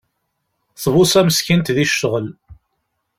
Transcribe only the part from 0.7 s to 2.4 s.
Tbuṣa meskint di ccɣel.